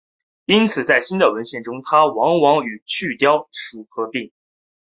[0.45, 4.31] 因此在新的文献中它往往与隼雕属合并。